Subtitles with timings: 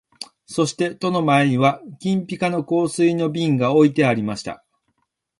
[0.47, 4.65] そして戸の前には金ピカの香水の瓶が置いてありました